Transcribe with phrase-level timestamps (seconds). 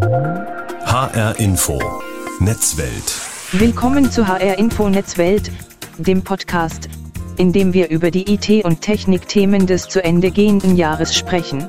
[0.00, 1.80] HR Info.
[2.38, 3.20] Netzwelt.
[3.50, 5.50] Willkommen zu HR Info Netzwelt,
[5.98, 6.88] dem Podcast,
[7.36, 11.66] in dem wir über die IT- und Technikthemen des zu Ende gehenden Jahres sprechen.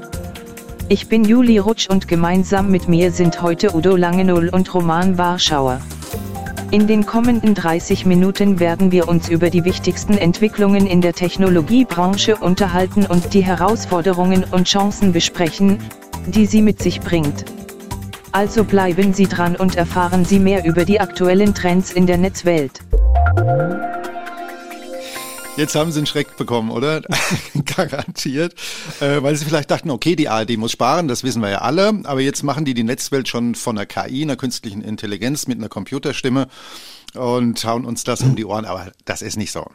[0.89, 5.81] Ich bin Juli Rutsch und gemeinsam mit mir sind heute Udo Langenull und Roman Warschauer.
[6.69, 12.35] In den kommenden 30 Minuten werden wir uns über die wichtigsten Entwicklungen in der Technologiebranche
[12.35, 15.79] unterhalten und die Herausforderungen und Chancen besprechen,
[16.27, 17.45] die sie mit sich bringt.
[18.31, 22.79] Also bleiben Sie dran und erfahren Sie mehr über die aktuellen Trends in der Netzwelt.
[25.57, 27.01] Jetzt haben sie einen Schreck bekommen, oder?
[27.75, 28.53] Garantiert.
[29.01, 32.01] Äh, weil sie vielleicht dachten, okay, die ARD muss sparen, das wissen wir ja alle.
[32.05, 35.67] Aber jetzt machen die die Netzwelt schon von einer KI, einer künstlichen Intelligenz mit einer
[35.67, 36.47] Computerstimme
[37.15, 38.63] und hauen uns das um die Ohren.
[38.63, 39.65] Aber das ist nicht so.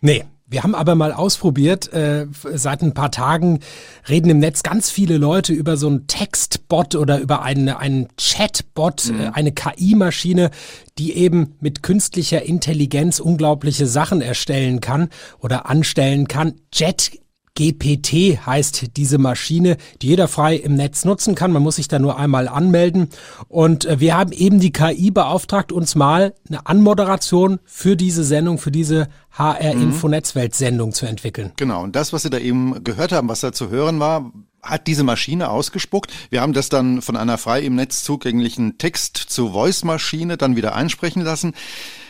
[0.00, 3.60] Nee, wir haben aber mal ausprobiert, äh, seit ein paar Tagen
[4.08, 9.10] reden im Netz ganz viele Leute über so einen Textbot oder über eine, einen Chatbot,
[9.10, 9.20] mhm.
[9.20, 10.50] äh, eine KI-Maschine,
[10.98, 15.08] die eben mit künstlicher Intelligenz unglaubliche Sachen erstellen kann
[15.40, 16.54] oder anstellen kann.
[16.72, 17.12] Jet
[17.56, 21.52] GPT heißt diese Maschine, die jeder frei im Netz nutzen kann.
[21.52, 23.10] Man muss sich da nur einmal anmelden.
[23.48, 28.58] Und äh, wir haben eben die KI beauftragt, uns mal eine Anmoderation für diese Sendung,
[28.58, 31.52] für diese HR-Info-Netzwelt-Sendung zu entwickeln.
[31.56, 31.84] Genau.
[31.84, 34.32] Und das, was Sie da eben gehört haben, was da zu hören war,
[34.64, 36.12] hat diese Maschine ausgespuckt.
[36.30, 40.74] Wir haben das dann von einer frei im Netz zugänglichen Text zu Voice-Maschine dann wieder
[40.74, 41.54] einsprechen lassen.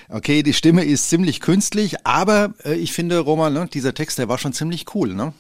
[0.09, 4.29] Okay, die Stimme ist ziemlich künstlich, aber äh, ich finde, Roman, ne, dieser Text, der
[4.29, 5.33] war schon ziemlich cool, ne?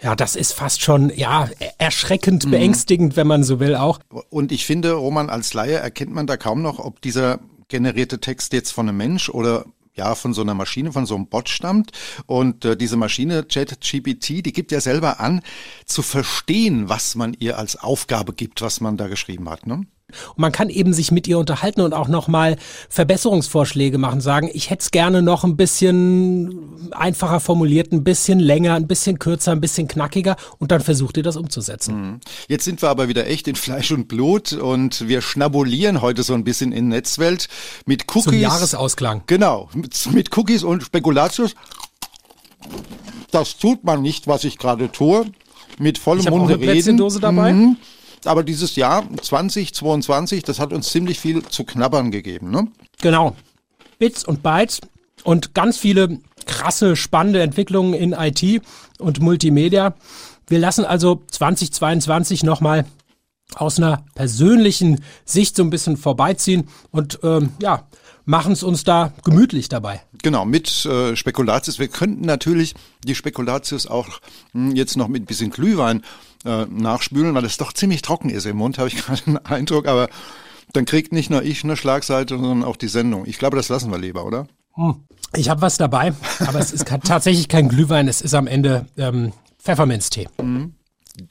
[0.00, 2.50] Ja, das ist fast schon, ja, erschreckend mhm.
[2.52, 3.98] beängstigend, wenn man so will auch.
[4.30, 8.52] Und ich finde, Roman, als Laie erkennt man da kaum noch, ob dieser generierte Text
[8.52, 9.66] jetzt von einem Mensch oder
[9.98, 11.90] ja von so einer Maschine, von so einem Bot stammt.
[12.26, 15.42] Und äh, diese Maschine, ChatGPT, die gibt ja selber an,
[15.84, 19.66] zu verstehen, was man ihr als Aufgabe gibt, was man da geschrieben hat.
[19.66, 19.86] Ne?
[20.28, 22.56] Und man kann eben sich mit ihr unterhalten und auch nochmal
[22.88, 28.74] Verbesserungsvorschläge machen, sagen, ich hätte es gerne noch ein bisschen einfacher formuliert, ein bisschen länger,
[28.74, 31.94] ein bisschen kürzer, ein bisschen knackiger und dann versucht ihr das umzusetzen.
[31.94, 32.20] Mhm.
[32.48, 36.32] Jetzt sind wir aber wieder echt in Fleisch und Blut und wir schnabulieren heute so
[36.32, 37.48] ein bisschen in Netzwelt
[37.84, 38.24] mit Cookies.
[38.24, 39.24] Zum Jahresausklang.
[39.26, 41.54] Genau, mit, mit Cookies und Spekulatius.
[43.30, 45.26] Das tut man nicht, was ich gerade tue.
[45.78, 46.96] Mit vollem ich Munde reden.
[46.96, 47.52] Dose dabei.
[47.52, 47.76] Mhm.
[48.24, 52.68] Aber dieses Jahr 2022, das hat uns ziemlich viel zu knabbern gegeben, ne?
[53.00, 53.36] Genau.
[53.98, 54.80] Bits und Bytes
[55.24, 58.62] und ganz viele krasse, spannende Entwicklungen in IT
[58.98, 59.94] und Multimedia.
[60.46, 62.84] Wir lassen also 2022 nochmal
[63.54, 67.84] aus einer persönlichen Sicht so ein bisschen vorbeiziehen und ähm, ja,
[68.28, 70.02] machen es uns da gemütlich dabei.
[70.22, 71.78] Genau, mit äh, Spekulatius.
[71.78, 74.20] Wir könnten natürlich die Spekulatius auch
[74.52, 76.02] mh, hm, jetzt noch mit ein bisschen Glühwein
[76.44, 79.88] äh, nachspülen, weil es doch ziemlich trocken ist im Mund, habe ich gerade den Eindruck.
[79.88, 80.10] Aber
[80.74, 83.24] dann kriegt nicht nur ich eine Schlagseite, sondern auch die Sendung.
[83.26, 84.46] Ich glaube, das lassen wir lieber, oder?
[84.74, 84.96] Hm.
[85.34, 86.12] Ich habe was dabei,
[86.46, 90.28] aber es ist tatsächlich kein Glühwein, es ist am Ende ähm, Pfefferminztee.
[90.40, 90.74] Mhm.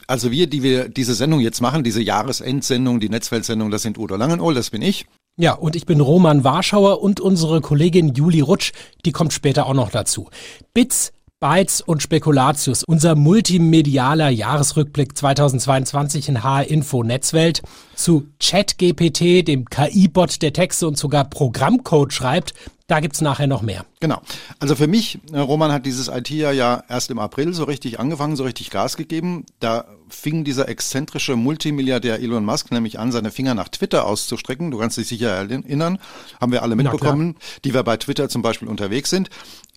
[0.06, 4.16] Also wir, die wir diese Sendung jetzt machen, diese Jahresendsendung, die Netzweltsendung, das sind Udo
[4.16, 5.06] Langenohl, das bin ich.
[5.40, 8.72] Ja, und ich bin Roman Warschauer und unsere Kollegin Juli Rutsch,
[9.06, 10.32] die kommt später auch noch dazu.
[10.74, 17.62] Bits Bytes und Spekulatius, unser multimedialer Jahresrückblick 2022 in HR Info Netzwelt
[17.94, 22.56] zu ChatGPT, dem KI-Bot, der Texte und sogar Programmcode schreibt.
[22.88, 23.86] Da gibt's nachher noch mehr.
[24.00, 24.22] Genau.
[24.60, 28.38] Also für mich, äh, Roman hat dieses IT-Jahr ja erst im April so richtig angefangen,
[28.38, 29.46] so richtig Gas gegeben.
[29.60, 34.72] Da fing dieser exzentrische Multimilliardär Elon Musk nämlich an, seine Finger nach Twitter auszustrecken.
[34.72, 36.00] Du kannst dich sicher erinnern,
[36.40, 39.30] haben wir alle mitbekommen, die wir bei Twitter zum Beispiel unterwegs sind.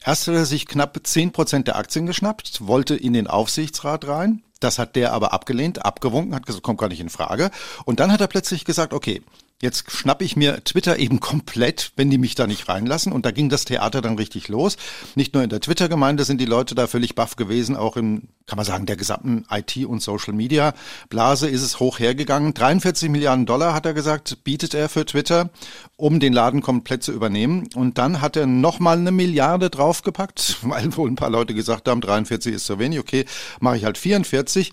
[0.04, 4.44] Erst hat er sich knapp zehn Prozent der Aktien geschnappt, wollte in den Aufsichtsrat rein.
[4.60, 7.50] Das hat der aber abgelehnt, abgewunken, hat gesagt, kommt gar nicht in Frage.
[7.86, 9.22] Und dann hat er plötzlich gesagt, okay,
[9.62, 13.12] Jetzt schnappe ich mir Twitter eben komplett, wenn die mich da nicht reinlassen.
[13.12, 14.78] Und da ging das Theater dann richtig los.
[15.16, 18.56] Nicht nur in der Twitter-Gemeinde sind die Leute da völlig baff gewesen, auch in, kann
[18.56, 22.54] man sagen, der gesamten IT- und Social-Media-Blase ist es hoch hergegangen.
[22.54, 25.50] 43 Milliarden Dollar, hat er gesagt, bietet er für Twitter,
[25.96, 27.68] um den Laden komplett zu übernehmen.
[27.74, 32.00] Und dann hat er nochmal eine Milliarde draufgepackt, weil wohl ein paar Leute gesagt haben,
[32.00, 33.26] 43 ist zu wenig, okay,
[33.60, 34.72] mache ich halt 44.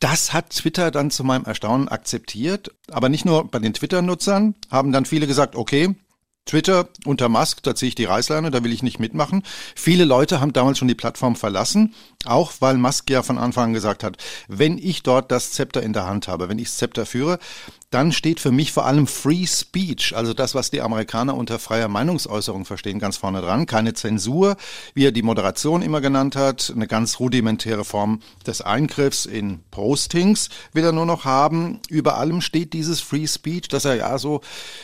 [0.00, 2.74] Das hat Twitter dann zu meinem Erstaunen akzeptiert.
[2.90, 5.94] Aber nicht nur bei den Twitter-Nutzern haben dann viele gesagt, okay,
[6.46, 9.42] Twitter unter Musk, da ziehe ich die Reißleine, da will ich nicht mitmachen.
[9.74, 11.92] Viele Leute haben damals schon die Plattform verlassen,
[12.24, 14.16] auch weil Musk ja von Anfang an gesagt hat,
[14.46, 17.40] wenn ich dort das Zepter in der Hand habe, wenn ich das Zepter führe,
[17.90, 21.88] dann steht für mich vor allem Free Speech, also das, was die Amerikaner unter freier
[21.88, 23.66] Meinungsäußerung verstehen, ganz vorne dran.
[23.66, 24.56] Keine Zensur,
[24.94, 30.48] wie er die Moderation immer genannt hat, eine ganz rudimentäre Form des Eingriffs in Postings
[30.72, 31.80] will er nur noch haben.
[31.88, 34.40] Über allem steht dieses Free Speech, dass er ja so,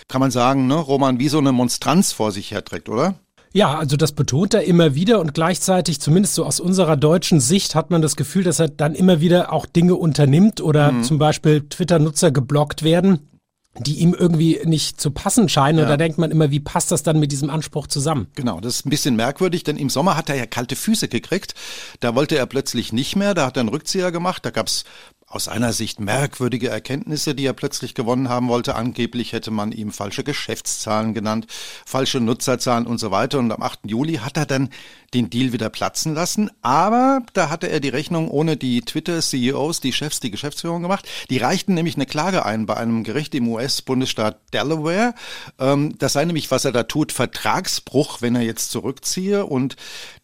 [0.09, 3.17] kann man sagen, ne, Roman, wie so eine Monstranz vor sich herträgt, oder?
[3.53, 7.75] Ja, also das betont er immer wieder und gleichzeitig, zumindest so aus unserer deutschen Sicht,
[7.75, 11.03] hat man das Gefühl, dass er dann immer wieder auch Dinge unternimmt oder mhm.
[11.05, 13.29] zum Beispiel Twitter-Nutzer geblockt werden
[13.79, 15.79] die ihm irgendwie nicht zu passen scheinen.
[15.79, 15.85] Ja.
[15.85, 18.27] Und da denkt man immer, wie passt das dann mit diesem Anspruch zusammen?
[18.35, 21.55] Genau, das ist ein bisschen merkwürdig, denn im Sommer hat er ja kalte Füße gekriegt.
[22.01, 24.85] Da wollte er plötzlich nicht mehr, da hat er einen Rückzieher gemacht, da gab's
[25.33, 28.75] aus einer Sicht merkwürdige Erkenntnisse, die er plötzlich gewonnen haben wollte.
[28.75, 31.47] Angeblich hätte man ihm falsche Geschäftszahlen genannt,
[31.87, 33.39] falsche Nutzerzahlen und so weiter.
[33.39, 33.81] Und am 8.
[33.87, 34.69] Juli hat er dann
[35.15, 36.51] den Deal wieder platzen lassen.
[36.61, 41.09] Aber da hatte er die Rechnung ohne die Twitter-CEOs, die Chefs, die Geschäftsführung gemacht.
[41.31, 45.15] Die reichten nämlich eine Klage ein bei einem Gericht im US-Bundesstaat Delaware.
[45.59, 49.47] Ähm, das sei nämlich, was er da tut, Vertragsbruch, wenn er jetzt zurückziehe.
[49.47, 49.77] Und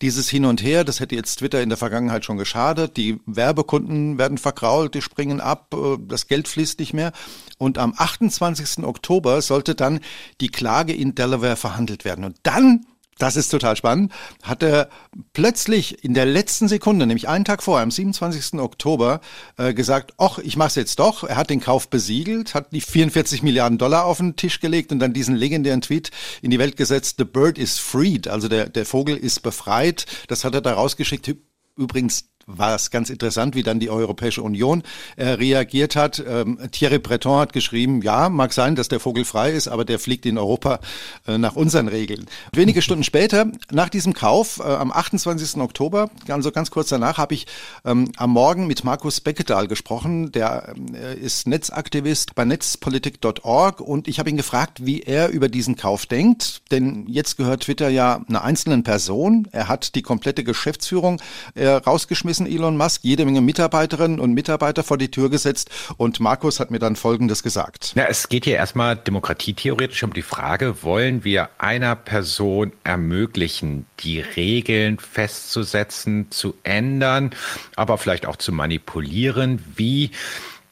[0.03, 2.97] dieses Hin und Her, das hätte jetzt Twitter in der Vergangenheit schon geschadet.
[2.97, 7.13] Die Werbekunden werden verkrault die springen ab, äh, das Geld fließt nicht mehr.
[7.57, 8.85] Und am 28.
[8.85, 10.01] Oktober sollte dann
[10.41, 12.25] die Klage in Delaware verhandelt werden.
[12.25, 12.87] Und dann
[13.19, 14.13] das ist total spannend,
[14.45, 14.89] hat er
[15.33, 18.61] plötzlich in der letzten Sekunde, nämlich einen Tag vorher, am 27.
[18.61, 19.21] Oktober,
[19.57, 21.25] äh, gesagt, ach, ich mache es jetzt doch.
[21.25, 25.01] Er hat den Kauf besiegelt, hat die 44 Milliarden Dollar auf den Tisch gelegt und
[25.01, 26.13] dann diesen legendären Tweet
[26.43, 30.07] in die Welt gesetzt, The bird is freed, also der, der Vogel ist befreit.
[30.29, 31.35] Das hat er da rausgeschickt.
[31.77, 34.83] Übrigens war es ganz interessant, wie dann die Europäische Union
[35.17, 36.23] äh, reagiert hat.
[36.27, 39.99] Ähm, Thierry Breton hat geschrieben, ja, mag sein, dass der Vogel frei ist, aber der
[39.99, 40.81] fliegt in Europa
[41.27, 42.27] äh, nach unseren Regeln.
[42.53, 45.61] Wenige Stunden später, nach diesem Kauf, äh, am 28.
[45.61, 47.47] Oktober, also ganz kurz danach, habe ich
[47.85, 50.33] ähm, am Morgen mit Markus Beckedahl gesprochen.
[50.33, 55.77] Der äh, ist Netzaktivist bei netzpolitik.org und ich habe ihn gefragt, wie er über diesen
[55.77, 56.63] Kauf denkt.
[56.71, 59.49] Denn jetzt gehört Twitter ja einer einzelnen Person.
[59.53, 61.21] Er hat die komplette Geschäftsführung
[61.55, 65.71] äh, rausgeschmissen gewesen, Elon Musk, jede Menge Mitarbeiterinnen und Mitarbeiter vor die Tür gesetzt.
[65.97, 67.93] Und Markus hat mir dann Folgendes gesagt.
[67.95, 74.21] Ja, es geht hier erstmal demokratietheoretisch um die Frage, wollen wir einer Person ermöglichen, die
[74.21, 77.31] Regeln festzusetzen, zu ändern,
[77.77, 80.11] aber vielleicht auch zu manipulieren, wie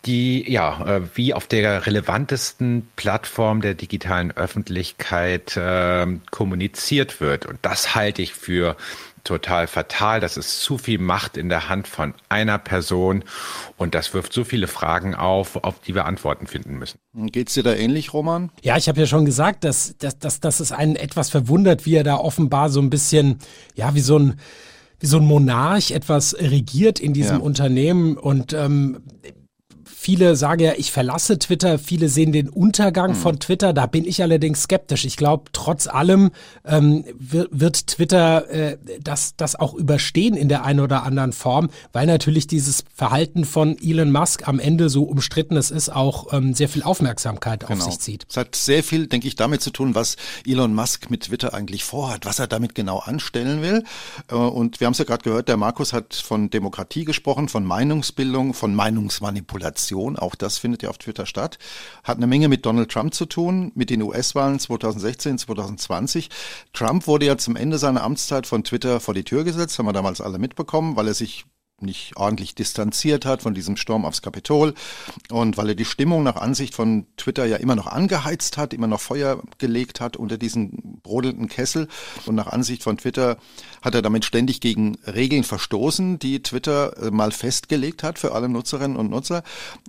[0.07, 7.45] die ja äh, wie auf der relevantesten Plattform der digitalen Öffentlichkeit äh, kommuniziert wird.
[7.45, 8.77] Und das halte ich für
[9.27, 10.21] total fatal.
[10.21, 13.25] Das ist zu viel Macht in der Hand von einer Person
[13.77, 16.99] und das wirft so viele Fragen auf, auf die wir Antworten finden müssen.
[17.13, 18.51] Geht's dir da ähnlich, Roman?
[18.63, 21.97] Ja, ich habe ja schon gesagt, dass, dass, dass, dass es einen etwas verwundert, wie
[21.97, 23.39] er da offenbar so ein bisschen,
[23.75, 24.41] ja, wie so ein
[24.99, 27.43] wie so ein Monarch etwas regiert in diesem ja.
[27.43, 29.03] Unternehmen und ähm,
[30.07, 33.15] Viele sagen ja, ich verlasse Twitter, viele sehen den Untergang mhm.
[33.17, 33.73] von Twitter.
[33.73, 35.05] Da bin ich allerdings skeptisch.
[35.05, 36.31] Ich glaube, trotz allem
[36.65, 41.71] ähm, wird, wird Twitter äh, das, das auch überstehen in der einen oder anderen Form,
[41.93, 46.55] weil natürlich dieses Verhalten von Elon Musk am Ende so umstritten es ist, auch ähm,
[46.55, 47.85] sehr viel Aufmerksamkeit genau.
[47.85, 48.27] auf sich zieht.
[48.31, 50.15] Es hat sehr viel, denke ich, damit zu tun, was
[50.47, 53.83] Elon Musk mit Twitter eigentlich vorhat, was er damit genau anstellen will.
[54.31, 57.65] Äh, und wir haben es ja gerade gehört, der Markus hat von Demokratie gesprochen, von
[57.65, 59.96] Meinungsbildung, von Meinungsmanipulation.
[59.97, 61.59] Diskussion, auch das findet ja auf Twitter statt,
[62.05, 66.29] hat eine Menge mit Donald Trump zu tun, mit den US-Wahlen 2016, 2020.
[66.73, 69.93] Trump wurde ja zum Ende seiner Amtszeit von Twitter vor die Tür gesetzt, haben wir
[69.93, 71.47] damals alle mitbekommen, weil er sich
[71.81, 74.73] nicht ordentlich distanziert hat von diesem Sturm aufs Kapitol
[75.31, 78.87] und weil er die Stimmung nach Ansicht von Twitter ja immer noch angeheizt hat, immer
[78.87, 81.89] noch Feuer gelegt hat unter diesen brodelnden Kessel
[82.25, 83.37] und nach Ansicht von Twitter
[83.83, 88.49] hat er damit ständig gegen Regeln verstoßen, die Twitter äh, mal festgelegt hat für alle
[88.49, 89.43] Nutzerinnen und Nutzer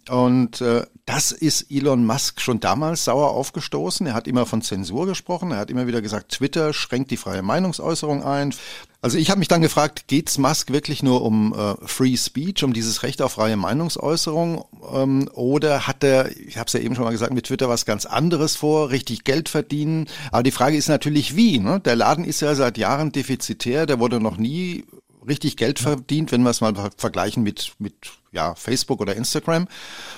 [0.10, 4.08] und äh, das ist Elon Musk schon damals sauer aufgestoßen.
[4.08, 7.42] Er hat immer von Zensur gesprochen, er hat immer wieder gesagt, Twitter schränkt die freie
[7.42, 8.54] Meinungsäußerung ein.
[9.02, 12.74] Also ich habe mich dann gefragt, geht's Musk wirklich nur um äh, Free Speech, um
[12.74, 14.66] dieses Recht auf freie Meinungsäußerung?
[14.92, 17.86] Ähm, oder hat er, ich habe es ja eben schon mal gesagt, mit Twitter was
[17.86, 20.08] ganz anderes vor, richtig Geld verdienen?
[20.32, 21.60] Aber die Frage ist natürlich wie.
[21.60, 21.80] Ne?
[21.80, 24.86] Der Laden ist ja seit Jahren defizitär, der wurde noch nie
[25.28, 27.94] richtig Geld verdient, wenn wir es mal vergleichen mit, mit
[28.32, 29.68] ja, Facebook oder Instagram.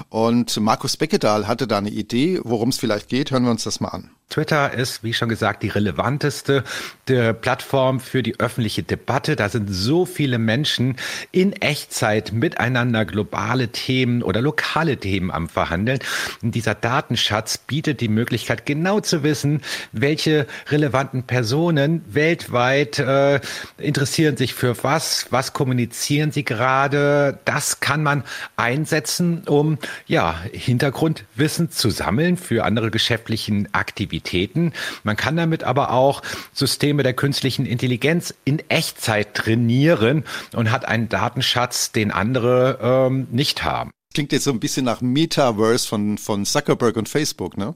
[0.10, 3.32] Und Markus Beckedahl hatte da eine Idee, worum es vielleicht geht.
[3.32, 4.12] Hören wir uns das mal an.
[4.30, 6.64] Twitter ist, wie schon gesagt, die relevanteste
[7.08, 9.36] der Plattform für die öffentliche Debatte.
[9.36, 10.98] Da sind so viele Menschen
[11.32, 16.00] in Echtzeit miteinander globale Themen oder lokale Themen am Verhandeln.
[16.44, 19.62] Und dieser Datenschatz bietet die Möglichkeit, genau zu wissen,
[19.92, 23.40] welche relevanten Personen weltweit äh,
[23.80, 27.40] interessieren sich für was, was kommunizieren sie gerade.
[27.46, 28.24] Das kann kann man
[28.56, 29.78] einsetzen, um
[30.08, 34.72] ja, Hintergrundwissen zu sammeln für andere geschäftlichen Aktivitäten.
[35.04, 36.22] Man kann damit aber auch
[36.54, 40.24] Systeme der künstlichen Intelligenz in Echtzeit trainieren
[40.56, 43.92] und hat einen Datenschatz, den andere ähm, nicht haben.
[44.20, 47.74] Klingt jetzt so ein bisschen nach Metaverse von, von Zuckerberg und Facebook, ne?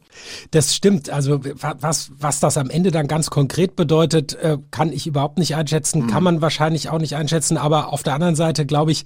[0.52, 1.10] Das stimmt.
[1.10, 1.40] Also
[1.80, 6.02] was, was das am Ende dann ganz konkret bedeutet, äh, kann ich überhaupt nicht einschätzen,
[6.02, 6.08] mhm.
[6.08, 7.56] kann man wahrscheinlich auch nicht einschätzen.
[7.56, 9.06] Aber auf der anderen Seite glaube ich,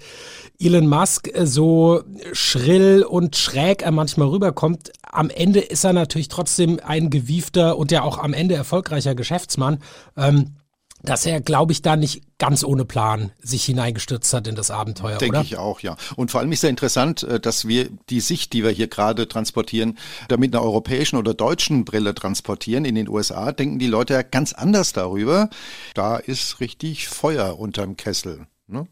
[0.59, 2.01] Elon Musk äh, so
[2.33, 7.91] schrill und schräg er manchmal rüberkommt, am Ende ist er natürlich trotzdem ein gewiefter und
[7.91, 9.77] ja auch am Ende erfolgreicher Geschäftsmann.
[10.17, 10.55] Ähm,
[11.03, 15.17] dass er, glaube ich, da nicht ganz ohne Plan sich hineingestürzt hat in das Abenteuer,
[15.17, 15.95] Denke ich auch, ja.
[16.15, 19.27] Und vor allem ist ja interessant, äh, dass wir die Sicht, die wir hier gerade
[19.27, 22.85] transportieren, da mit einer europäischen oder deutschen Brille transportieren.
[22.85, 25.49] In den USA denken die Leute ja ganz anders darüber.
[25.93, 28.47] Da ist richtig Feuer unterm Kessel.
[28.67, 28.87] Ne?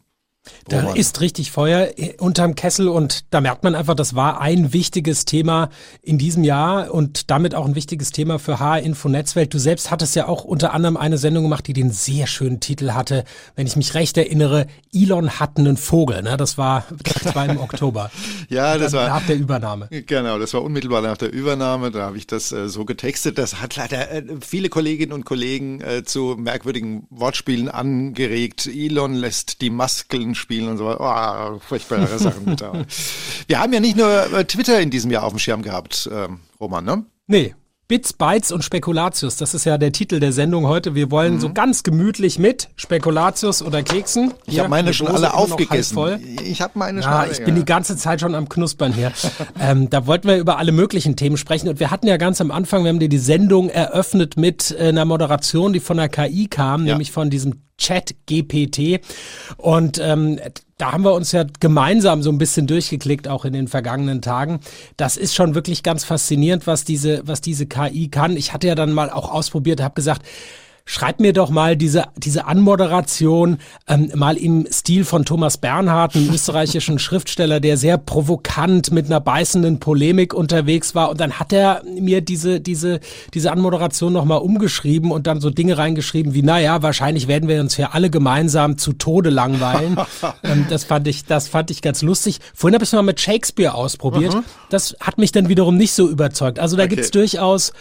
[0.68, 5.24] Da ist richtig Feuer unterm Kessel und da merkt man einfach, das war ein wichtiges
[5.24, 5.70] Thema
[6.02, 9.54] in diesem Jahr und damit auch ein wichtiges Thema für HR-Info Netzwelt.
[9.54, 12.92] Du selbst hattest ja auch unter anderem eine Sendung gemacht, die den sehr schönen Titel
[12.92, 13.24] hatte,
[13.54, 16.22] wenn ich mich recht erinnere, Elon hat einen Vogel.
[16.22, 16.36] Ne?
[16.36, 16.84] Das war,
[17.24, 18.10] das war im Oktober.
[18.48, 19.88] ja, das war nach der Übernahme.
[20.06, 21.90] Genau, das war unmittelbar nach der Übernahme.
[21.90, 23.38] Da habe ich das äh, so getextet.
[23.38, 28.66] Das hat leider äh, viele Kolleginnen und Kollegen äh, zu merkwürdigen Wortspielen angeregt.
[28.66, 31.54] Elon lässt die Maskeln spielen und so weiter.
[31.54, 32.60] Oh, furchtbare Sachen mit.
[33.46, 36.40] Wir haben ja nicht nur äh, Twitter in diesem Jahr auf dem Schirm gehabt, ähm,
[36.60, 37.04] Roman, ne?
[37.26, 37.54] Nee,
[37.88, 40.96] Bits, Bytes und Spekulatius, das ist ja der Titel der Sendung heute.
[40.96, 41.40] Wir wollen mhm.
[41.40, 44.34] so ganz gemütlich mit Spekulatius oder Keksen.
[44.46, 45.96] Ich habe meine schon alle aufgegessen.
[46.44, 47.30] Ich habe meine schon alle.
[47.30, 49.12] Ich bin die ganze Zeit schon am Knuspern hier.
[49.60, 52.50] ähm, da wollten wir über alle möglichen Themen sprechen und wir hatten ja ganz am
[52.50, 56.48] Anfang, wir haben dir die Sendung eröffnet mit äh, einer Moderation, die von der KI
[56.48, 56.94] kam, ja.
[56.94, 59.00] nämlich von diesem Chat GPT.
[59.58, 60.40] Und ähm,
[60.78, 64.60] da haben wir uns ja gemeinsam so ein bisschen durchgeklickt, auch in den vergangenen Tagen.
[64.96, 68.36] Das ist schon wirklich ganz faszinierend, was diese, was diese KI kann.
[68.36, 70.22] Ich hatte ja dann mal auch ausprobiert, habe gesagt,
[70.88, 76.32] Schreib mir doch mal diese, diese Anmoderation ähm, mal im Stil von Thomas Bernhard, einem
[76.32, 81.10] österreichischen Schriftsteller, der sehr provokant mit einer beißenden Polemik unterwegs war.
[81.10, 83.00] Und dann hat er mir diese, diese,
[83.34, 87.74] diese Anmoderation nochmal umgeschrieben und dann so Dinge reingeschrieben wie, naja, wahrscheinlich werden wir uns
[87.74, 89.96] hier alle gemeinsam zu Tode langweilen.
[90.44, 92.38] ähm, das fand ich, das fand ich ganz lustig.
[92.54, 94.34] Vorhin habe ich es mal mit Shakespeare ausprobiert.
[94.34, 94.44] Mhm.
[94.70, 96.60] Das hat mich dann wiederum nicht so überzeugt.
[96.60, 96.94] Also da okay.
[96.94, 97.72] gibt's durchaus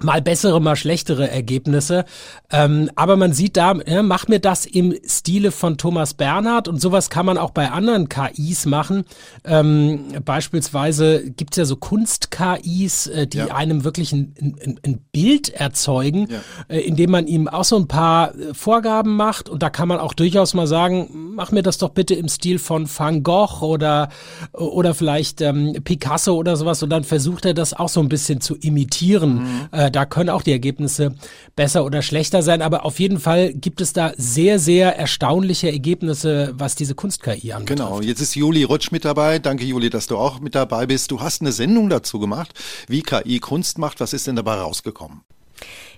[0.00, 2.04] mal bessere, mal schlechtere Ergebnisse.
[2.50, 6.80] Ähm, aber man sieht da, ja, mach mir das im Stile von Thomas Bernhard und
[6.80, 9.04] sowas kann man auch bei anderen KIs machen.
[9.44, 13.54] Ähm, beispielsweise gibt's ja so Kunst-KIs, äh, die ja.
[13.54, 16.40] einem wirklich ein, ein, ein Bild erzeugen, ja.
[16.68, 20.00] äh, indem man ihm auch so ein paar äh, Vorgaben macht und da kann man
[20.00, 24.08] auch durchaus mal sagen, mach mir das doch bitte im Stil von Van Gogh oder,
[24.52, 28.40] oder vielleicht ähm, Picasso oder sowas und dann versucht er das auch so ein bisschen
[28.40, 29.34] zu imitieren.
[29.34, 29.68] Mhm.
[29.70, 31.14] Äh, äh, da können auch die Ergebnisse
[31.56, 36.52] besser oder schlechter sein, aber auf jeden Fall gibt es da sehr, sehr erstaunliche Ergebnisse,
[36.56, 37.76] was diese Kunst-KI angeht.
[37.76, 39.38] Genau, jetzt ist Juli Rutsch mit dabei.
[39.38, 41.10] Danke, Juli, dass du auch mit dabei bist.
[41.10, 42.52] Du hast eine Sendung dazu gemacht,
[42.88, 44.00] wie KI Kunst macht.
[44.00, 45.20] Was ist denn dabei rausgekommen?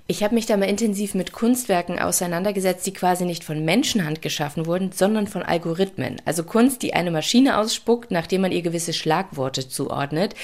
[0.09, 4.67] Ich habe mich da mal intensiv mit Kunstwerken auseinandergesetzt, die quasi nicht von Menschenhand geschaffen
[4.67, 6.23] wurden, sondern von Algorithmen.
[6.25, 10.37] Also Kunst, die eine Maschine ausspuckt, nachdem man ihr gewisse Schlagworte zuordnet.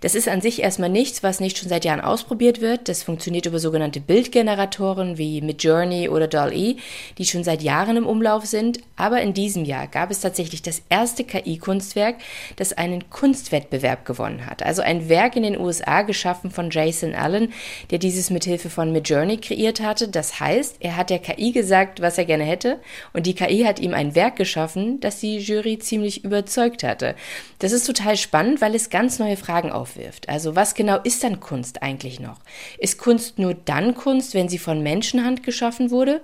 [0.00, 2.88] Das ist an sich erstmal nichts, was nicht schon seit Jahren ausprobiert wird.
[2.88, 6.76] Das funktioniert über sogenannte Bildgeneratoren wie Midjourney oder DALL-E,
[7.18, 8.78] die schon seit Jahren im Umlauf sind.
[8.96, 12.16] Aber in diesem Jahr gab es tatsächlich das erste KI-Kunstwerk,
[12.56, 14.62] das einen Kunstwettbewerb gewonnen hat.
[14.62, 17.52] Also ein Werk in den USA geschaffen von Jason Allen,
[17.90, 20.08] der dieses mithilfe von Journey kreiert hatte.
[20.08, 22.80] Das heißt, er hat der KI gesagt, was er gerne hätte
[23.12, 27.14] und die KI hat ihm ein Werk geschaffen, das die Jury ziemlich überzeugt hatte.
[27.58, 30.28] Das ist total spannend, weil es ganz neue Fragen aufwirft.
[30.28, 32.40] Also was genau ist dann Kunst eigentlich noch?
[32.78, 36.20] Ist Kunst nur dann Kunst, wenn sie von Menschenhand geschaffen wurde?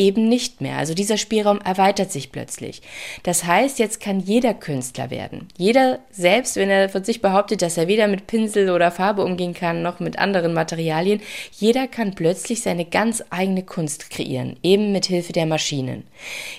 [0.00, 0.78] Eben nicht mehr.
[0.78, 2.80] Also dieser Spielraum erweitert sich plötzlich.
[3.22, 5.46] Das heißt, jetzt kann jeder Künstler werden.
[5.58, 9.52] Jeder, selbst wenn er von sich behauptet, dass er weder mit Pinsel oder Farbe umgehen
[9.52, 11.20] kann, noch mit anderen Materialien,
[11.52, 16.04] jeder kann plötzlich seine ganz eigene Kunst kreieren, eben mit Hilfe der Maschinen.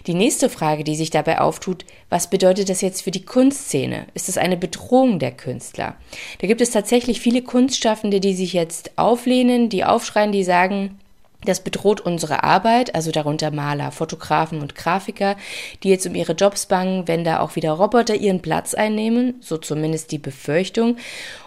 [0.06, 4.06] Die nächste Frage, die sich dabei auftut, was bedeutet das jetzt für die Kunstszene?
[4.14, 5.96] Ist es eine Bedrohung der Künstler?
[6.40, 11.00] Da gibt es tatsächlich viele Kunstschaffende, die sich jetzt auflehnen, die aufschreien, die sagen,
[11.44, 15.38] Das bedroht unsere Arbeit, also darunter Maler, Fotografen und Grafiker,
[15.82, 19.58] die jetzt um ihre Jobs bangen, wenn da auch wieder Roboter ihren Platz einnehmen, so
[19.58, 20.98] zumindest die Befürchtung.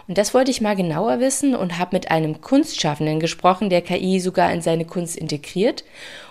[0.07, 4.19] Und das wollte ich mal genauer wissen und habe mit einem Kunstschaffenden gesprochen, der KI
[4.19, 5.85] sogar in seine Kunst integriert.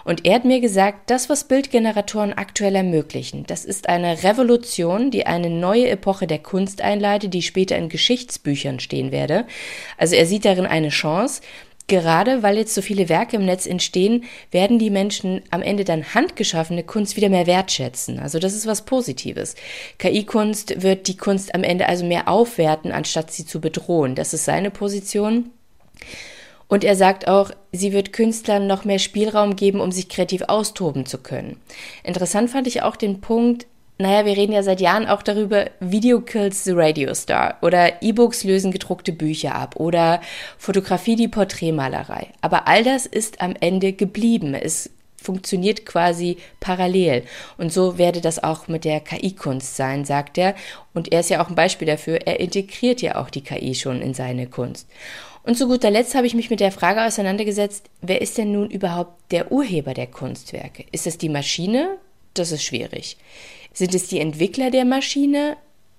[0.04, 5.26] Und er hat mir gesagt, das, was Bildgeneratoren aktuell ermöglichen, das ist eine Revolution, die
[5.26, 9.46] eine neue Epoche der Kunst einleitet, die später in Geschichtsbüchern stehen werde.
[9.96, 11.40] Also er sieht darin eine Chance,
[11.86, 16.14] Gerade weil jetzt so viele Werke im Netz entstehen, werden die Menschen am Ende dann
[16.14, 18.18] handgeschaffene Kunst wieder mehr wertschätzen.
[18.18, 19.54] Also das ist was Positives.
[19.98, 24.14] KI-Kunst wird die Kunst am Ende also mehr aufwerten, anstatt sie zu bedrohen.
[24.14, 25.50] Das ist seine Position.
[26.68, 31.04] Und er sagt auch, sie wird Künstlern noch mehr Spielraum geben, um sich kreativ austoben
[31.04, 31.60] zu können.
[32.02, 33.66] Interessant fand ich auch den Punkt,
[33.98, 38.42] naja, wir reden ja seit Jahren auch darüber, Video kills the Radio Star oder E-Books
[38.42, 40.20] lösen gedruckte Bücher ab oder
[40.58, 42.28] Fotografie die Porträtmalerei.
[42.40, 44.54] Aber all das ist am Ende geblieben.
[44.54, 44.90] Es
[45.22, 47.22] funktioniert quasi parallel.
[47.56, 50.54] Und so werde das auch mit der KI-Kunst sein, sagt er.
[50.92, 52.18] Und er ist ja auch ein Beispiel dafür.
[52.26, 54.88] Er integriert ja auch die KI schon in seine Kunst.
[55.44, 58.70] Und zu guter Letzt habe ich mich mit der Frage auseinandergesetzt, wer ist denn nun
[58.70, 60.84] überhaupt der Urheber der Kunstwerke?
[60.90, 61.98] Ist es die Maschine?
[62.34, 63.16] Das ist schwierig.
[63.72, 65.56] Sind es die Entwickler der Maschine?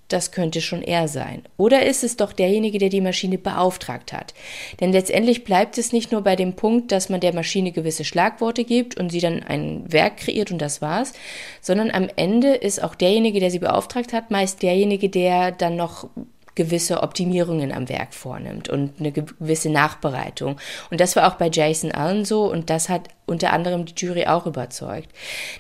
[0.07, 1.41] Das könnte schon er sein.
[1.57, 4.35] Oder ist es doch derjenige, der die Maschine beauftragt hat?
[4.79, 8.65] Denn letztendlich bleibt es nicht nur bei dem Punkt, dass man der Maschine gewisse Schlagworte
[8.65, 11.13] gibt und sie dann ein Werk kreiert und das war's,
[11.59, 16.07] sondern am Ende ist auch derjenige, der sie beauftragt hat, meist derjenige, der dann noch
[16.53, 20.57] gewisse Optimierungen am Werk vornimmt und eine gewisse Nachbereitung.
[20.89, 24.25] Und das war auch bei Jason Allen so und das hat unter anderem die Jury
[24.27, 25.09] auch überzeugt.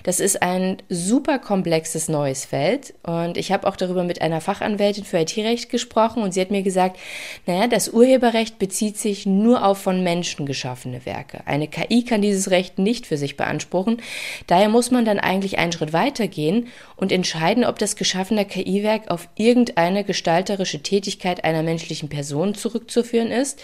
[0.03, 5.03] Das ist ein super komplexes neues Feld und ich habe auch darüber mit einer Fachanwältin
[5.03, 6.97] für IT-Recht gesprochen und sie hat mir gesagt,
[7.45, 11.41] naja, das Urheberrecht bezieht sich nur auf von Menschen geschaffene Werke.
[11.45, 14.01] Eine KI kann dieses Recht nicht für sich beanspruchen.
[14.47, 19.27] Daher muss man dann eigentlich einen Schritt weitergehen und entscheiden, ob das geschaffene KI-Werk auf
[19.35, 23.61] irgendeine gestalterische Tätigkeit einer menschlichen Person zurückzuführen ist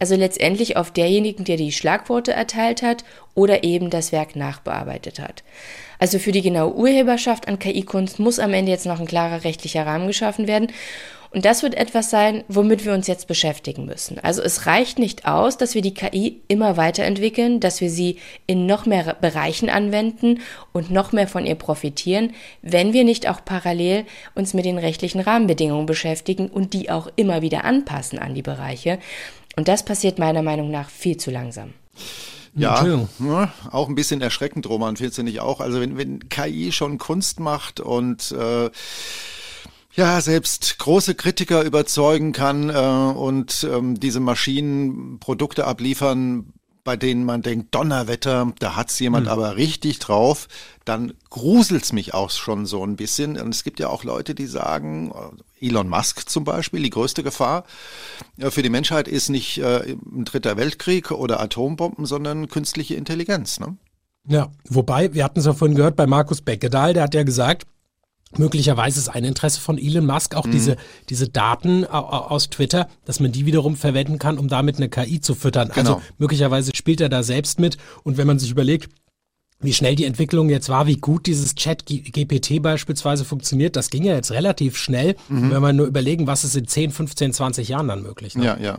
[0.00, 3.04] also letztendlich auf derjenigen, der die Schlagworte erteilt hat
[3.34, 5.44] oder eben das Werk nachbearbeitet hat.
[5.98, 9.86] Also für die genaue Urheberschaft an KI-Kunst muss am Ende jetzt noch ein klarer rechtlicher
[9.86, 10.72] Rahmen geschaffen werden.
[11.32, 14.18] Und das wird etwas sein, womit wir uns jetzt beschäftigen müssen.
[14.18, 18.16] Also es reicht nicht aus, dass wir die KI immer weiterentwickeln, dass wir sie
[18.48, 20.40] in noch mehr Bereichen anwenden
[20.72, 25.20] und noch mehr von ihr profitieren, wenn wir nicht auch parallel uns mit den rechtlichen
[25.20, 28.98] Rahmenbedingungen beschäftigen und die auch immer wieder anpassen an die Bereiche.
[29.56, 31.72] Und das passiert meiner Meinung nach viel zu langsam.
[32.54, 35.60] Ja, ja, auch ein bisschen erschreckend, Roman, findest du nicht auch?
[35.60, 38.70] Also wenn, wenn KI schon Kunst macht und äh,
[39.94, 46.52] ja, selbst große Kritiker überzeugen kann äh, und ähm, diese Maschinen Produkte abliefern,
[46.90, 49.30] bei denen man denkt, Donnerwetter, da hat's jemand mhm.
[49.30, 50.48] aber richtig drauf,
[50.84, 53.40] dann gruselt's mich auch schon so ein bisschen.
[53.40, 55.12] Und es gibt ja auch Leute, die sagen,
[55.60, 57.62] äh, Elon Musk zum Beispiel, die größte Gefahr
[58.38, 63.60] äh, für die Menschheit ist nicht äh, ein dritter Weltkrieg oder Atombomben, sondern künstliche Intelligenz.
[63.60, 63.76] Ne?
[64.26, 67.68] Ja, wobei, wir hatten es ja vorhin gehört bei Markus Beckedahl, der hat ja gesagt,
[68.38, 70.52] Möglicherweise ist ein Interesse von Elon Musk auch mhm.
[70.52, 70.76] diese,
[71.08, 75.34] diese Daten aus Twitter, dass man die wiederum verwenden kann, um damit eine KI zu
[75.34, 75.70] füttern.
[75.70, 75.94] Also genau.
[75.96, 77.76] Also möglicherweise spielt er da selbst mit.
[78.04, 78.88] Und wenn man sich überlegt,
[79.62, 84.04] wie schnell die Entwicklung jetzt war, wie gut dieses Chat GPT beispielsweise funktioniert, das ging
[84.04, 85.50] ja jetzt relativ schnell, mhm.
[85.50, 88.36] wenn wir nur überlegen, was ist in 10, 15, 20 Jahren dann möglich.
[88.36, 88.44] Ne?
[88.44, 88.78] Ja, ja.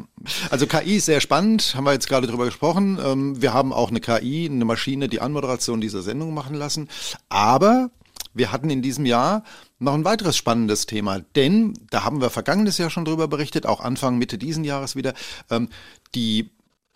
[0.49, 2.97] Also KI ist sehr spannend, haben wir jetzt gerade drüber gesprochen.
[3.03, 6.89] Ähm, wir haben auch eine KI, eine Maschine, die Anmoderation dieser Sendung machen lassen.
[7.29, 7.91] Aber
[8.33, 9.43] wir hatten in diesem Jahr
[9.79, 13.81] noch ein weiteres spannendes Thema, denn da haben wir vergangenes Jahr schon drüber berichtet, auch
[13.81, 15.13] Anfang, Mitte diesen Jahres wieder,
[15.49, 15.69] ähm,
[16.15, 16.49] die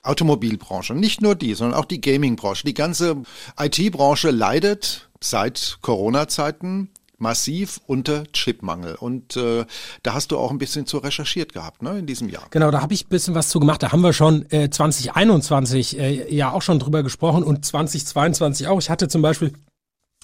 [0.03, 3.23] Automobilbranche, nicht nur die, sondern auch die Gamingbranche, die ganze
[3.59, 8.95] IT-Branche leidet seit Corona-Zeiten massiv unter Chipmangel.
[8.95, 9.65] Und äh,
[10.03, 12.43] da hast du auch ein bisschen zu recherchiert gehabt, ne, in diesem Jahr.
[12.51, 13.81] Genau, da habe ich ein bisschen was zu gemacht.
[13.83, 18.79] Da haben wir schon äh, 2021 äh, ja auch schon drüber gesprochen und 2022 auch.
[18.79, 19.53] Ich hatte zum Beispiel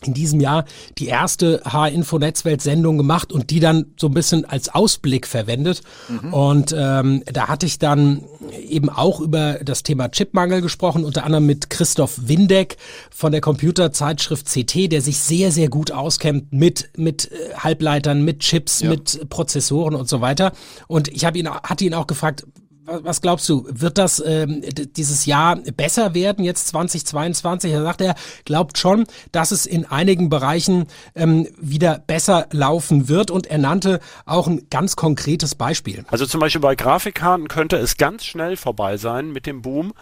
[0.05, 0.65] in diesem Jahr
[0.97, 5.81] die erste H-Info-Netzwelt-Sendung gemacht und die dann so ein bisschen als Ausblick verwendet.
[6.09, 6.33] Mhm.
[6.33, 8.23] Und ähm, da hatte ich dann
[8.67, 12.77] eben auch über das Thema Chipmangel gesprochen, unter anderem mit Christoph Windeck
[13.09, 18.39] von der Computerzeitschrift CT, der sich sehr, sehr gut auskennt mit, mit äh, Halbleitern, mit
[18.39, 18.89] Chips, ja.
[18.89, 20.51] mit Prozessoren und so weiter.
[20.87, 22.45] Und ich habe ihn, hatte ihn auch gefragt,
[22.85, 24.63] was glaubst du, wird das ähm,
[24.95, 27.71] dieses Jahr besser werden, jetzt 2022?
[27.71, 28.15] Er sagt, er
[28.45, 33.99] glaubt schon, dass es in einigen Bereichen ähm, wieder besser laufen wird und er nannte
[34.25, 36.05] auch ein ganz konkretes Beispiel.
[36.09, 39.93] Also zum Beispiel bei Grafikkarten könnte es ganz schnell vorbei sein mit dem Boom,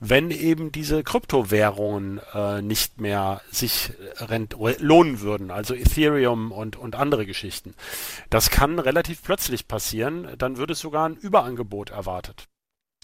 [0.00, 6.96] wenn eben diese Kryptowährungen äh, nicht mehr sich rent lohnen würden, also Ethereum und, und
[6.96, 7.74] andere Geschichten.
[8.30, 12.35] Das kann relativ plötzlich passieren, dann würde es sogar ein Überangebot erwartet.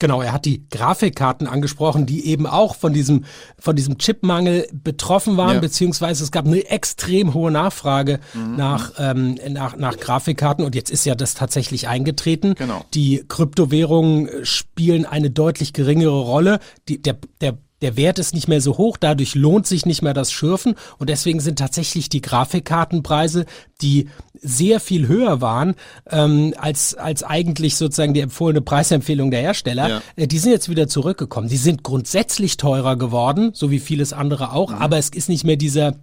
[0.03, 3.25] Genau, er hat die Grafikkarten angesprochen, die eben auch von diesem,
[3.57, 5.61] von diesem Chipmangel betroffen waren, ja.
[5.61, 8.57] beziehungsweise es gab eine extrem hohe Nachfrage mhm.
[8.57, 12.57] nach, ähm, nach, nach Grafikkarten und jetzt ist ja das tatsächlich eingetreten.
[12.57, 12.85] Genau.
[12.95, 16.59] Die Kryptowährungen spielen eine deutlich geringere Rolle.
[16.89, 20.15] Die, der, der der Wert ist nicht mehr so hoch, dadurch lohnt sich nicht mehr
[20.15, 23.45] das Schürfen und deswegen sind tatsächlich die Grafikkartenpreise,
[23.83, 24.09] die
[24.41, 25.75] sehr viel höher waren
[26.11, 30.03] ähm, als, als eigentlich sozusagen die empfohlene Preisempfehlung der Hersteller, ja.
[30.17, 31.49] äh, die sind jetzt wieder zurückgekommen.
[31.49, 34.79] Die sind grundsätzlich teurer geworden, so wie vieles andere auch, mhm.
[34.79, 35.95] aber es ist nicht mehr dieser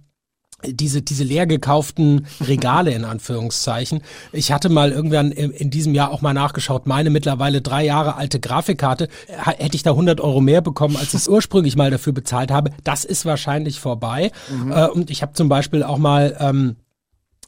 [0.64, 4.02] diese, diese leer gekauften Regale in Anführungszeichen.
[4.32, 8.16] Ich hatte mal irgendwann in, in, diesem Jahr auch mal nachgeschaut, meine mittlerweile drei Jahre
[8.16, 12.50] alte Grafikkarte, hätte ich da 100 Euro mehr bekommen, als ich ursprünglich mal dafür bezahlt
[12.50, 12.70] habe.
[12.84, 14.30] Das ist wahrscheinlich vorbei.
[14.50, 14.72] Mhm.
[14.72, 16.76] Äh, und ich habe zum Beispiel auch mal ähm,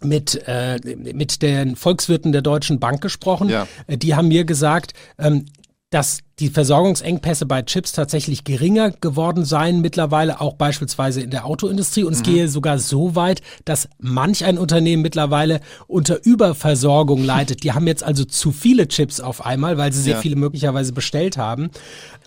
[0.05, 3.49] mit, äh, mit den Volkswirten der Deutschen Bank gesprochen.
[3.49, 3.67] Ja.
[3.87, 5.47] Äh, die haben mir gesagt, ähm,
[5.91, 12.05] dass die Versorgungsengpässe bei Chips tatsächlich geringer geworden seien, mittlerweile auch beispielsweise in der Autoindustrie.
[12.05, 12.25] Und es mhm.
[12.25, 17.65] gehe sogar so weit, dass manch ein Unternehmen mittlerweile unter Überversorgung leidet.
[17.65, 20.21] Die haben jetzt also zu viele Chips auf einmal, weil sie sehr ja.
[20.21, 21.71] viele möglicherweise bestellt haben.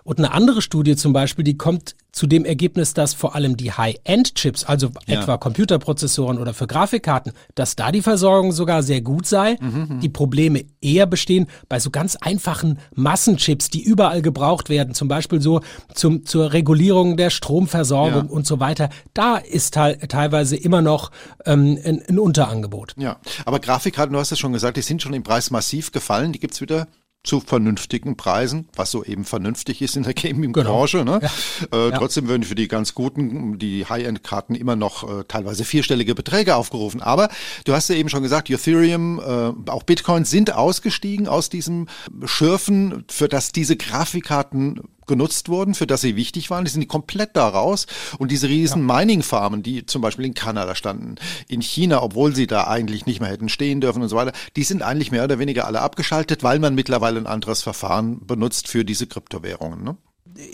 [0.03, 3.71] Und eine andere Studie zum Beispiel, die kommt zu dem Ergebnis, dass vor allem die
[3.71, 5.19] High-End-Chips, also ja.
[5.19, 9.57] etwa Computerprozessoren oder für Grafikkarten, dass da die Versorgung sogar sehr gut sei.
[9.59, 14.93] Mhm, mhm, die Probleme eher bestehen bei so ganz einfachen Massenchips, die überall gebraucht werden,
[14.93, 15.62] zum Beispiel so
[15.93, 18.29] zum, zur Regulierung der Stromversorgung ja.
[18.29, 18.89] und so weiter.
[19.13, 21.12] Da ist te teilweise immer noch
[21.45, 22.93] ähm, ein, ein Unterangebot.
[22.97, 26.34] Ja, aber Grafikkarten, du hast es schon gesagt, die sind schon im Preis massiv gefallen.
[26.34, 26.88] Die gibt's wieder
[27.25, 30.99] zu vernünftigen Preisen, was so eben vernünftig ist in der Gaming-Branche.
[30.99, 31.17] Genau.
[31.17, 31.21] Ne?
[31.21, 31.77] Ja.
[31.77, 31.97] Äh, ja.
[31.97, 37.01] Trotzdem werden für die ganz guten, die High-End-Karten immer noch äh, teilweise vierstellige Beträge aufgerufen.
[37.01, 37.29] Aber
[37.65, 41.88] du hast ja eben schon gesagt, Ethereum, äh, auch Bitcoin sind ausgestiegen aus diesem
[42.23, 46.65] Schürfen, für das diese Grafikkarten genutzt wurden, für das sie wichtig waren.
[46.65, 47.87] Die sind komplett da raus.
[48.17, 48.95] Und diese riesen ja.
[48.95, 51.15] Mining-Farmen, die zum Beispiel in Kanada standen,
[51.47, 54.63] in China, obwohl sie da eigentlich nicht mehr hätten stehen dürfen und so weiter, die
[54.63, 58.85] sind eigentlich mehr oder weniger alle abgeschaltet, weil man mittlerweile ein anderes Verfahren benutzt für
[58.85, 59.83] diese Kryptowährungen.
[59.83, 59.97] Ne?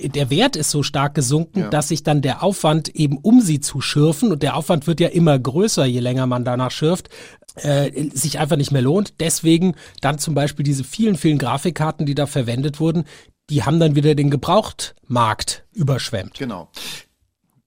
[0.04, 1.70] der Wert ist so stark gesunken, ja.
[1.70, 5.08] dass sich dann der Aufwand eben um sie zu schürfen und der Aufwand wird ja
[5.08, 7.10] immer größer, je länger man danach schürft,
[7.56, 9.16] äh, sich einfach nicht mehr lohnt.
[9.20, 13.06] Deswegen dann zum Beispiel diese vielen, vielen Grafikkarten, die da verwendet wurden,
[13.52, 16.40] die haben dann wieder den Gebrauchtmarkt überschwemmt.
[16.40, 16.70] Genau.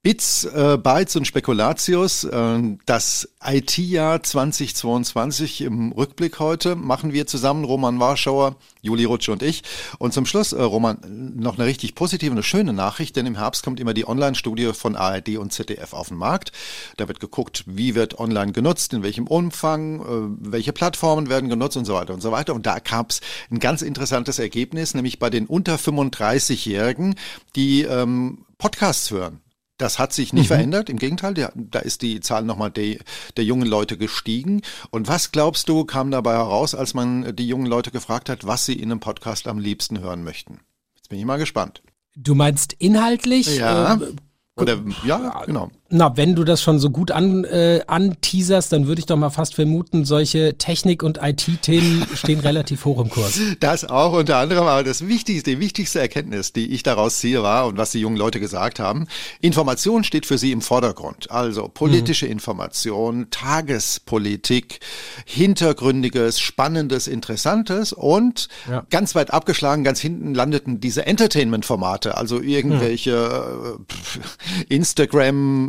[0.05, 7.65] Bits, äh, Bytes und Spekulatius, äh, das IT-Jahr 2022 im Rückblick heute machen wir zusammen,
[7.65, 9.63] Roman Warschauer, Juli Rutsch und ich.
[9.99, 10.99] Und zum Schluss, äh, Roman,
[11.37, 14.95] noch eine richtig positive, eine schöne Nachricht, denn im Herbst kommt immer die Online-Studie von
[14.95, 16.53] ARD und ZDF auf den Markt.
[16.99, 21.79] Da wird geguckt, wie wird online genutzt, in welchem Umfang, äh, welche Plattformen werden genutzt
[21.79, 22.55] und so weiter und so weiter.
[22.55, 27.15] Und da gab es ein ganz interessantes Ergebnis, nämlich bei den unter 35-Jährigen,
[27.57, 29.41] die ähm, Podcasts hören.
[29.77, 30.55] Das hat sich nicht mhm.
[30.55, 32.99] verändert, im Gegenteil, der, da ist die Zahl nochmal der,
[33.37, 34.63] der jungen Leute gestiegen.
[34.91, 38.67] Und was glaubst du, kam dabei heraus, als man die jungen Leute gefragt hat, was
[38.67, 40.61] sie in einem Podcast am liebsten hören möchten?
[40.95, 41.83] Jetzt bin ich mal gespannt.
[42.15, 43.57] Du meinst inhaltlich?
[43.57, 43.95] Ja.
[43.95, 44.13] Äh,
[44.57, 45.71] oder ja, genau.
[45.91, 49.29] Na, wenn du das schon so gut an, äh, anteaserst, dann würde ich doch mal
[49.29, 53.39] fast vermuten, solche Technik- und IT-Themen stehen relativ hoch im Kurs.
[53.61, 57.67] Das auch unter anderem, aber das wichtigste, die wichtigste Erkenntnis, die ich daraus ziehe, war
[57.67, 59.07] und was die jungen Leute gesagt haben,
[59.43, 61.31] Information steht für sie im Vordergrund.
[61.31, 62.33] Also politische mhm.
[62.33, 64.81] Information, Tagespolitik,
[65.27, 68.87] hintergründiges, spannendes, interessantes und ja.
[68.89, 73.85] ganz weit abgeschlagen, ganz hinten landeten diese Entertainment-Formate, also irgendwelche mhm.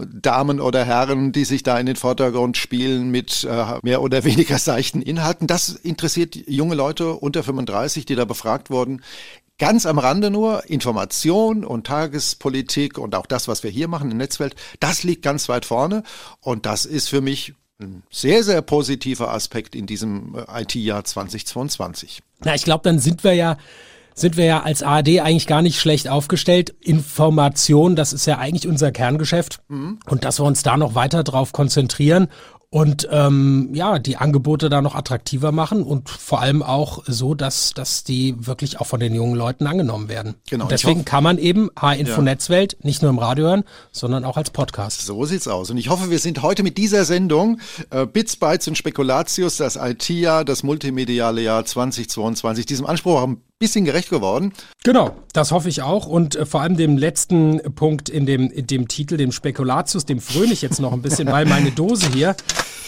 [0.05, 4.57] Instagram-Damen oder Herren, die sich da in den Vordergrund spielen mit äh, mehr oder weniger
[4.57, 5.47] seichten Inhalten.
[5.47, 9.01] Das interessiert junge Leute unter 35, die da befragt wurden.
[9.57, 14.17] Ganz am Rande nur, Information und Tagespolitik und auch das, was wir hier machen in
[14.17, 16.03] Netzwelt, das liegt ganz weit vorne.
[16.41, 22.21] Und das ist für mich ein sehr, sehr positiver Aspekt in diesem äh, IT-Jahr 2022.
[22.43, 23.57] Na, ich glaube, dann sind wir ja
[24.15, 26.73] sind wir ja als ARD eigentlich gar nicht schlecht aufgestellt.
[26.79, 29.59] Information, das ist ja eigentlich unser Kerngeschäft.
[29.67, 29.99] Mhm.
[30.07, 32.29] Und dass wir uns da noch weiter drauf konzentrieren
[32.75, 37.73] und ähm, ja, die Angebote da noch attraktiver machen und vor allem auch so, dass,
[37.73, 40.35] dass die wirklich auch von den jungen Leuten angenommen werden.
[40.49, 40.65] Genau.
[40.65, 44.35] Und deswegen hoffe, kann man eben H-Info Netzwelt nicht nur im Radio hören, sondern auch
[44.35, 45.05] als Podcast.
[45.05, 45.69] So sieht's aus.
[45.69, 49.77] Und ich hoffe, wir sind heute mit dieser Sendung äh, Bits, Bytes und Spekulatius, das
[49.77, 54.53] IT-Jahr, das multimediale Jahr 2022, diesem Anspruch ein bisschen gerecht geworden.
[54.83, 56.07] Genau, das hoffe ich auch.
[56.07, 60.19] Und äh, vor allem dem letzten Punkt in dem, in dem Titel, dem Spekulatius, dem
[60.19, 62.35] fröne ich jetzt noch ein bisschen, weil meine Dose hier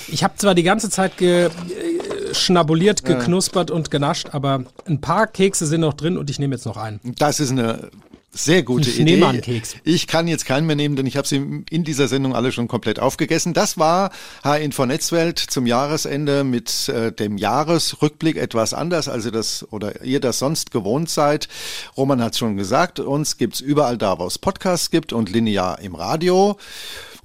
[0.10, 5.28] ich habe zwar die ganze Zeit ge, äh, schnabuliert, geknuspert und genascht, aber ein paar
[5.28, 7.00] Kekse sind noch drin und ich nehme jetzt noch einen.
[7.18, 7.90] Das ist eine
[8.38, 9.02] sehr gute Idee.
[9.02, 9.76] Schneemannkeks.
[9.84, 12.68] Ich kann jetzt keinen mehr nehmen, denn ich habe sie in dieser Sendung alle schon
[12.68, 13.54] komplett aufgegessen.
[13.54, 14.12] Das war
[14.44, 20.20] H-Info Netzwelt zum Jahresende mit äh, dem Jahresrückblick etwas anders, als ihr das oder ihr
[20.20, 21.48] das sonst gewohnt seid.
[21.98, 25.96] Roman hat schon gesagt, uns gibt's überall da, wo es Podcasts gibt und linear im
[25.96, 26.58] Radio.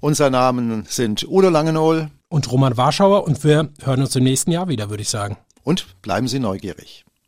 [0.01, 4.69] Unser Namen sind Udo Langenohl Und Roman Warschauer und wir hören uns im nächsten Jahr
[4.69, 5.37] wieder, würde ich sagen.
[5.63, 7.05] und bleiben Sie neugierig.